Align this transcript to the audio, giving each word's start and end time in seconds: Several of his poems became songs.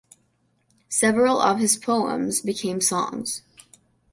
Several 0.89 1.39
of 1.39 1.59
his 1.59 1.77
poems 1.77 2.41
became 2.41 2.81
songs. 2.81 3.43